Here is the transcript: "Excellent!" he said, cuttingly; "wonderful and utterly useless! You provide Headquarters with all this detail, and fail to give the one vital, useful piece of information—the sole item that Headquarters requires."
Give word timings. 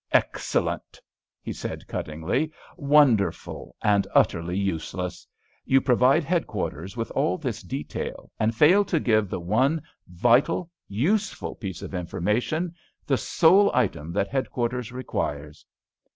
"Excellent!" 0.11 0.99
he 1.43 1.53
said, 1.53 1.85
cuttingly; 1.87 2.51
"wonderful 2.75 3.75
and 3.83 4.07
utterly 4.15 4.57
useless! 4.57 5.27
You 5.63 5.79
provide 5.79 6.23
Headquarters 6.23 6.97
with 6.97 7.11
all 7.11 7.37
this 7.37 7.61
detail, 7.61 8.31
and 8.39 8.55
fail 8.55 8.83
to 8.85 8.99
give 8.99 9.29
the 9.29 9.39
one 9.39 9.79
vital, 10.07 10.71
useful 10.87 11.53
piece 11.53 11.83
of 11.83 11.93
information—the 11.93 13.15
sole 13.17 13.69
item 13.75 14.11
that 14.13 14.27
Headquarters 14.27 14.91
requires." 14.91 15.67